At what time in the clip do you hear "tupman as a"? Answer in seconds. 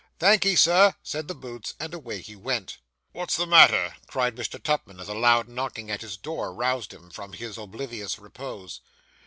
4.59-5.13